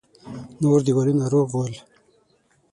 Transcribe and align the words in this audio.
نور 0.61 0.79
دېوالونه 0.85 1.25
روغ 1.33 1.49
ول. 1.57 1.73